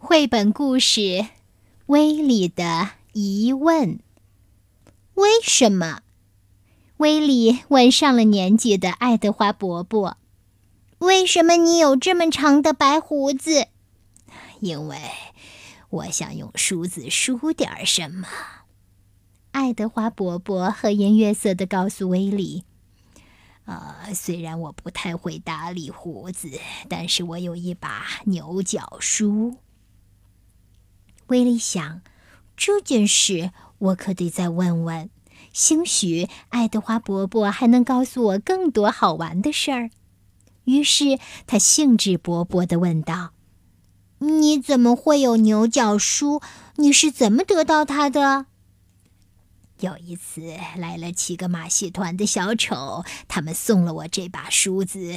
[0.00, 1.00] 绘本故事
[1.86, 3.96] 《威利的疑问》。
[5.14, 6.02] 为什么？
[6.98, 10.16] 威利问上了年纪的爱德华伯伯
[10.98, 13.66] ：“为什么你有这么长的白胡子？”
[14.60, 14.98] 因为
[15.90, 18.28] 我想用梳子梳点什么。
[19.50, 22.62] 爱德华伯伯和颜悦色的告诉威利
[23.66, 26.48] ：“呃，虽然我不太会打理胡子，
[26.88, 29.56] 但是我有一把牛角梳。”
[31.28, 32.02] 威利想，
[32.56, 35.08] 这件事我可得再问问，
[35.52, 39.90] 兴许爱德华伯伯还能告诉我更多好玩的事儿。
[40.64, 43.30] 于是他兴致勃勃地问道
[44.20, 46.42] ：“你怎么会有牛角梳？
[46.76, 48.46] 你是怎么得到它的？”
[49.80, 55.16] 有一次来了七个马戏团的小丑，他们送了我这把梳子，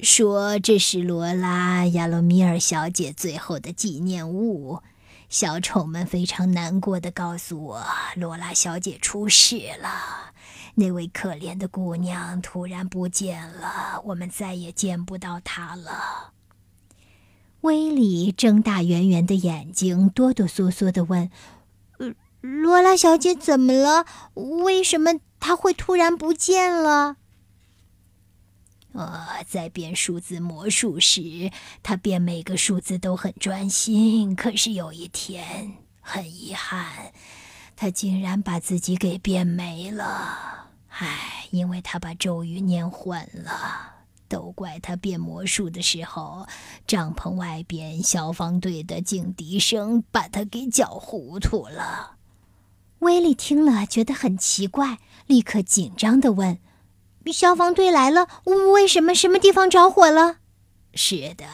[0.00, 4.80] 说这是罗拉·亚罗米尔小姐最后的纪念物。
[5.28, 10.32] 小丑们非常难过的告诉我，罗拉小姐出事了，
[10.76, 16.32] 那位可怜的姑娘突然不见了，我们再也见不到她了。
[17.60, 21.30] 威利睁大圆圆的眼睛，哆哆嗦嗦的问：“，
[22.40, 24.06] 罗拉小姐怎么了？
[24.34, 27.16] 为什么她会突然不见了？”
[28.92, 31.50] 呃，在变数字魔术时，
[31.82, 34.34] 他变每个数字都很专心。
[34.34, 37.12] 可是有一天，很遗憾，
[37.76, 40.68] 他竟然把自己给变没了。
[40.88, 43.94] 唉，因为他把咒语念混了。
[44.26, 46.46] 都怪他变魔术的时候，
[46.86, 52.16] 帐篷外边消防队的警笛声把他给搅糊涂了。
[52.98, 56.58] 威利听了觉得很奇怪，立刻紧张的问。
[57.32, 58.28] 消防队来了，
[58.72, 59.14] 为什么？
[59.14, 60.36] 什么地方着火了？
[60.94, 61.44] 是的，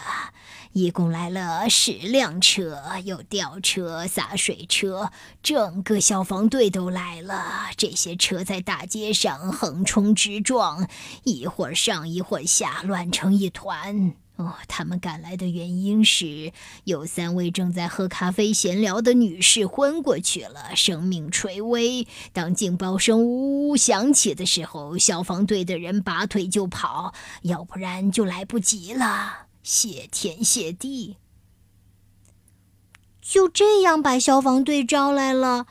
[0.72, 5.10] 一共来了十辆车，有吊车、洒水车，
[5.42, 7.66] 整个消防队都来了。
[7.76, 10.88] 这些车在大街上横冲直撞，
[11.24, 14.14] 一会儿上一会儿下，乱成一团。
[14.36, 16.52] 哦，他们赶来的原因是
[16.82, 22.08] 有三位正在喝咖啡闲聊的女士昏过去了，生命垂危。
[22.32, 29.46] 当警报声呜呜响起的时候，消防队的人拔腿就跑，要不然就来不及了。
[29.62, 31.18] 谢天谢地，
[33.22, 35.66] 就这样把消防队招来了，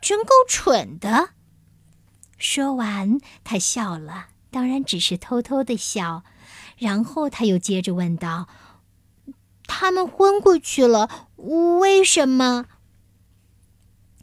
[0.00, 1.30] 真够蠢的。
[2.38, 6.24] 说完，他笑了，当然只是偷偷的笑。
[6.78, 8.48] 然后他又接着问道
[9.66, 12.66] ：“他们昏过去了，为什么？”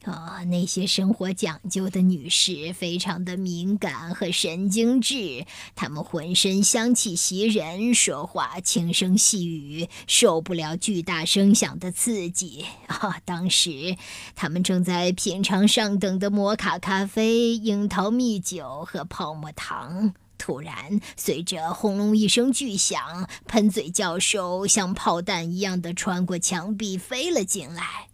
[0.04, 12.66] 啊，那些生活讲究的女士非常的敏感和神经质，她们浑身香气袭人，说话轻声细语，受不了巨大声响的刺激。
[12.88, 13.96] 啊，当时
[14.36, 20.14] 她们正在品尝上等的摩卡咖啡、樱桃蜜酒和泡沫糖。
[20.44, 28.10] 突然，随着轰隆一声巨响，喷嘴教授像炮弹一样的穿过墙壁飞了进来。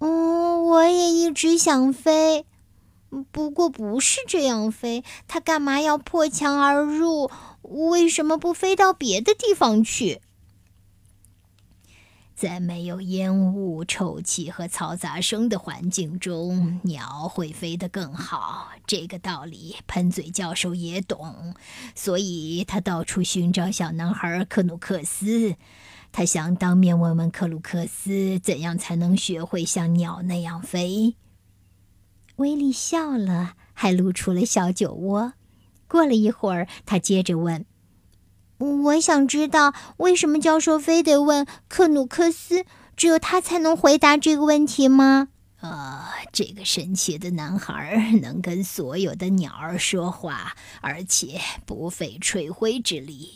[0.00, 2.44] 嗯，我也一直想飞，
[3.30, 5.04] 不过不是这样飞。
[5.28, 7.30] 他干嘛要破墙而入？
[7.62, 10.20] 为什么不飞到别的地方去？
[12.40, 18.70] 在没有烟雾、臭气和嘈杂声的环境中，鸟会飞得更好。
[18.86, 21.54] 这个道理，喷嘴教授也懂，
[21.94, 25.56] 所以他到处寻找小男孩克努克斯。
[26.12, 31.16] 他想当面问问克鲁克斯，怎样才能学会像鸟那样飞。
[32.36, 35.34] 威利笑了，还露出了小酒窝。
[35.86, 37.66] 过了一会儿，他接着问。
[38.60, 45.28] 我想知道为什么教授非得问克努克斯，只有他才能回答这个问题吗？
[45.60, 53.30] 呃，这个神奇的男孩能跟所有的鸟儿说话，而且不费吹灰之力。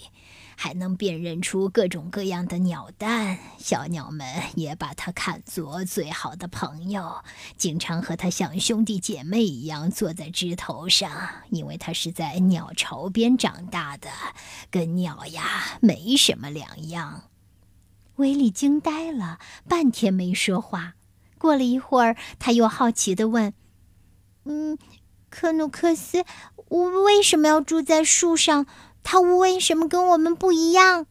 [0.57, 7.23] 还能辨认出各种各样的鸟蛋，小鸟们也把它看作最好的朋友，
[7.57, 11.11] 经常和它像兄弟姐妹一样坐在枝头上，
[11.51, 14.09] 因为它是在鸟巢边长大的，
[14.71, 17.25] 跟鸟呀没什么两样。
[18.17, 20.95] 威利惊呆了，半天没说话。
[21.37, 23.53] 过了一会儿，他又好奇地问
[24.47, 24.79] ：“嗯，
[25.29, 26.25] 克努克斯，
[26.69, 28.67] 我为什么要住在树上？”
[29.05, 31.07] 他为什么跟我们不一样？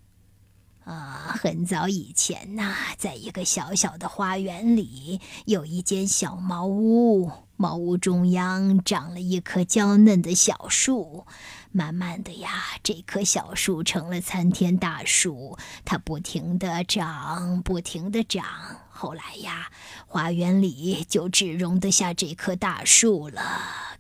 [0.84, 7.32] 啊，很早以前呐，在一个小小的花园里，有一间小茅屋。
[7.56, 11.26] 茅屋中央长了一棵娇嫩的小树，
[11.72, 12.50] 慢慢的呀，
[12.84, 18.44] 这棵小树成了参天大树，它不停的长，不停的长。
[18.90, 19.72] 后来呀，
[20.06, 23.42] 花园里就只容得下这棵大树了。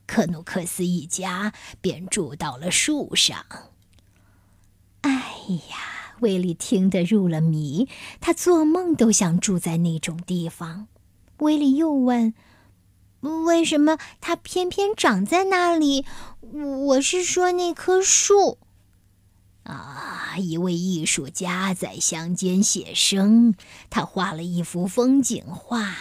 [0.05, 3.45] 克努克斯一家便住到了树上。
[5.03, 5.11] 哎
[5.69, 7.87] 呀，威利听得入了迷，
[8.19, 10.87] 他做梦都想住在那种地方。
[11.37, 12.33] 威利又问。
[13.45, 16.05] 为什么它偏偏长在那里？
[16.41, 18.57] 我是说那棵树。
[19.63, 23.55] 啊，一位艺术家在乡间写生，
[23.89, 25.95] 他画了一幅风景画，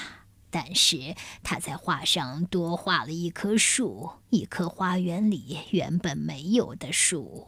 [0.50, 1.14] 但是
[1.44, 7.46] 他在画上多画了一棵树，一棵花园里原本没有的树。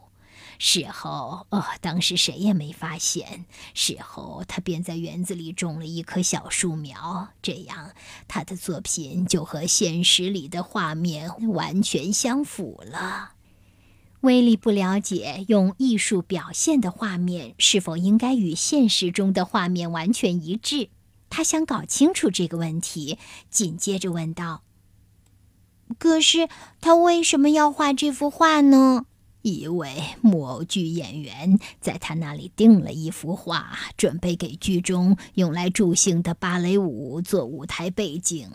[0.57, 3.45] 事后，哦，当时谁也没发现。
[3.73, 7.91] 事后，他便在园子里种了一棵小树苗，这样
[8.27, 13.33] 他的作品就和现实里的画面完全相符了。
[14.21, 20.89] 威利不了解用艺术表现的画面是否应该与现实中的画面完全一致，
[21.29, 23.19] 他想搞清楚这个问题，
[23.51, 24.63] 紧接着问道
[25.99, 26.49] ：“可是
[26.81, 29.05] 他为什么要画这幅画呢？”
[29.45, 38.49] 一位木偶剧演员在他那里订了一幅画，准备给剧中用来助兴的芭蕾舞做舞台背景。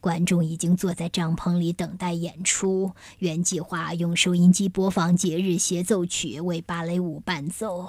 [0.00, 2.92] 观众已经坐在帐篷里等待演出。
[3.18, 7.86] 原计划用收音机播放节日协奏曲为芭蕾舞伴奏，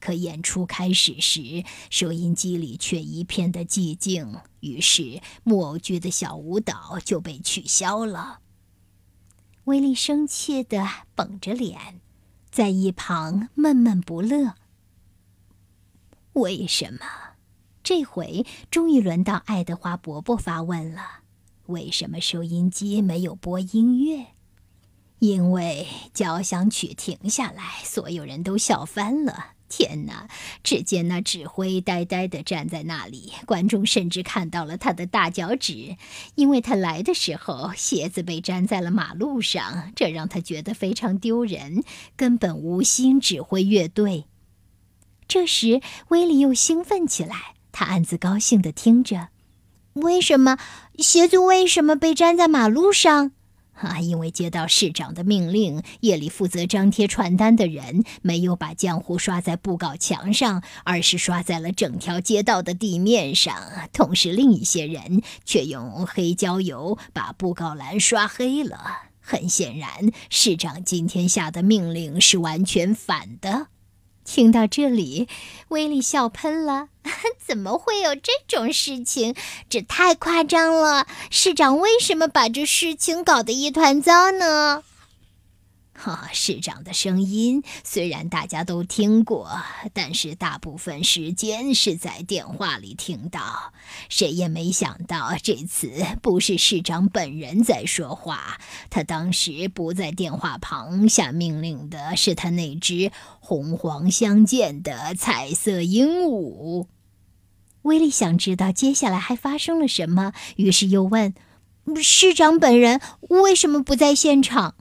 [0.00, 4.38] 可演出开始时，收音机里却一片的寂静。
[4.58, 8.40] 于是木偶剧的小舞蹈就被取消了。
[9.64, 12.00] 威利生气的绷着脸，
[12.50, 14.54] 在一旁闷闷不乐。
[16.32, 17.00] 为什么？
[17.84, 21.22] 这回终于轮到爱德华伯伯发问了：
[21.66, 24.26] 为什么收音机没有播音乐？
[25.20, 29.52] 因为交响曲停下来，所有人都笑翻了。
[29.74, 30.28] 天哪！
[30.62, 35.96] 只见那指挥呆呆地站在那里，观众甚至看到了他的大脚趾，
[36.34, 41.84] 因为他来的时候鞋子被粘在了马路上，这让他觉得非常丢人，
[42.16, 44.26] 根本无心指挥乐队。
[45.26, 49.28] 这时，威利又兴奋起来，他暗自高兴地听着
[49.94, 50.58] ：“为什么
[50.98, 53.32] 鞋子为什么被粘在马路上？”
[53.74, 54.00] 啊！
[54.00, 63.54] 因为接到市长的命令，夜里负责张贴传单的人没有把浆糊刷在布告墙上，而是刷在了整条街道的地面上。
[63.92, 68.78] 同时，另一些人却用黑椒油把布告栏刷黑了。
[69.20, 73.68] 很显然，市长今天下的命令是完全反的。
[74.24, 75.28] 听到这里，
[75.68, 76.88] 威利笑喷了。
[77.38, 79.34] 怎么会有这种事情？
[79.68, 81.06] 这太夸张了！
[81.30, 84.84] 市长为什么把这事情搞得一团糟呢？
[85.94, 89.60] 哈，市长的声音虽然大家都听过，
[89.92, 93.72] 但是大部分时间是在电话里听到。
[94.08, 98.58] 谁也没想到这次不是市长本人在说话，
[98.90, 106.86] 他当时不在电话旁下命令的是他那只红黄相间的彩色鹦鹉。
[107.82, 111.34] 威利想知道接下来还发生了什么，于是又问
[112.02, 114.76] ：“市长本人为什么不在现场？”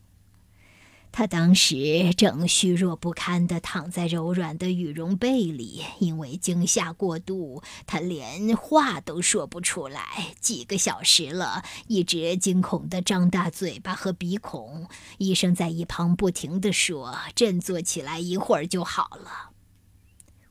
[1.13, 10.01] 他当时正虚弱不堪地躺在柔软的羽绒被里，因为惊吓过度，他连话都说不出来。
[10.39, 14.87] 几个小时了，一直惊恐地张大嘴巴和鼻孔。
[15.17, 19.50] 医生在一旁不停地说：“振作起来，一会儿就好了。”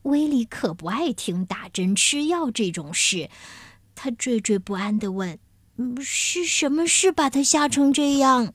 [0.03, 3.29] 威利可不爱听打针吃药这种事，
[3.95, 5.39] 他惴惴不安地问
[6.01, 8.55] ：“是什么事把他吓成这样？”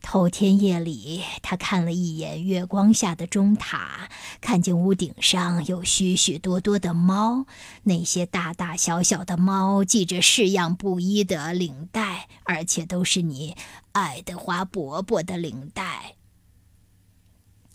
[0.00, 4.08] 头天夜里，他看了一眼月光下的钟塔，
[4.40, 7.46] 看见屋顶上有许许多多的猫，
[7.82, 13.56] 那些大大小小的猫系着式样不一的领带，而且都是你
[13.90, 16.14] 爱德华伯伯的领带。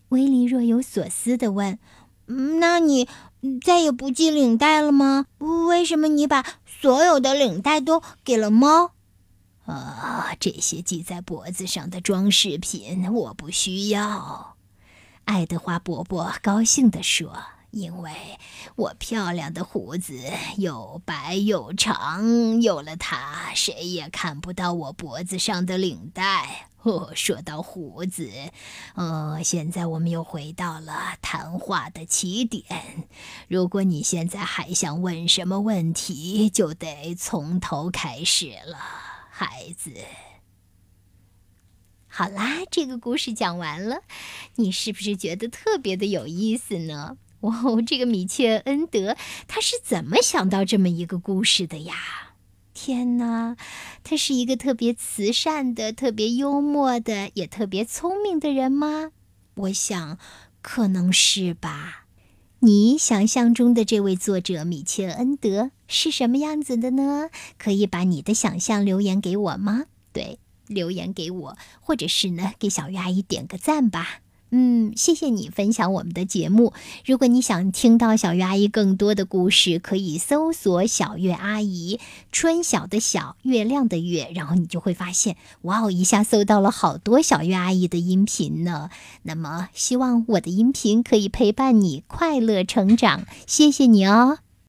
[0.09, 1.77] 威利若有所思地问
[2.59, 3.07] ：“那你
[3.63, 5.25] 再也不系领带了吗？
[5.39, 8.91] 为什么你把所有的领带都给了猫？”
[9.65, 14.55] 啊，这些系在脖子上的装饰品我不需要。”
[15.25, 17.33] 爱德华伯伯高兴地说
[17.71, 18.11] ，“因为
[18.75, 20.19] 我漂亮的胡子
[20.57, 28.29] 又白又长，有了它，谁也看不到我脖子上的领带。”哦， 说到胡子，
[28.95, 32.63] 呃，现在我们又回到了谈话的起点。
[33.47, 38.77] 如果你现在还想问什么问题，就得从头开始了。
[39.29, 39.91] 孩子。
[42.07, 44.01] 好啦，这个故事讲完了，
[44.55, 47.17] 你是不是觉得特别的有意思呢？
[47.41, 51.95] 哦，这个米切恩德他是怎么想到这么一个故事的呀？
[52.73, 53.55] 天哪，
[54.03, 59.11] 他是一个特别慈善的、特别幽默的、也特别聪明的人吗？
[59.55, 60.17] 我想，
[60.61, 62.05] 可能是吧。
[62.59, 67.29] 你想象中的这位作者米切恩德是什么样子的呢？
[67.57, 69.85] 可以把你的想象留言给我吗？
[70.11, 70.39] 对。
[70.67, 74.21] 留言给我，或者是呢，给小鱼阿姨点个赞吧。
[74.55, 76.73] 嗯，谢谢你分享我们的节目。
[77.07, 81.99] 如果你想听到小月阿姨更多的故事，可以搜索“小月阿姨”，
[82.31, 88.91] 春晓的晓，月亮的月，然后你就会发现，哇哦，一下搜到了好多小月阿姨的音频呢。
[89.23, 93.25] 那么，希望我的音频可以陪伴你快乐成长。
[93.47, 94.42] 谢谢你哦。